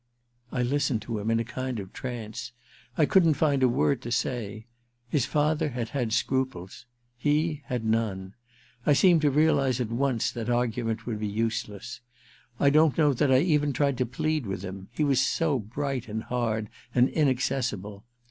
I 0.51 0.63
listened 0.63 1.03
to 1.03 1.19
him 1.19 1.29
in 1.29 1.39
a 1.39 1.43
kind 1.45 1.79
of 1.79 1.93
trance. 1.93 2.53
I 2.97 3.05
couldn't 3.05 3.35
find 3.35 3.61
a 3.61 3.69
word 3.69 4.01
to 4.01 4.11
say. 4.11 4.65
His 5.07 5.27
father 5.27 5.69
had 5.69 5.89
had 5.89 6.11
scruples— 6.11 6.87
he 7.15 7.61
had 7.67 7.83
1 7.83 7.91
none. 7.91 8.33
I 8.83 8.93
seemed 8.93 9.21
to 9.21 9.29
realize 9.29 9.79
at 9.79 9.91
once 9.91 10.31
that 10.31 10.47
argu 10.47 10.73
jment 10.85 11.05
would 11.05 11.19
be 11.19 11.27
useless. 11.27 12.01
I 12.59 12.71
don't 12.71 12.97
know 12.97 13.13
that 13.13 13.31
I 13.31 13.41
even 13.41 13.73
tried 13.73 13.99
to 13.99 14.07
plead 14.07 14.47
with 14.47 14.63
him— 14.63 14.87
he 14.91 15.03
was 15.03 15.21
so 15.21 15.59
bright 15.59 16.07
and 16.07 16.23
hard 16.23 16.69
and 16.95 17.07
inaccessible 17.07 18.03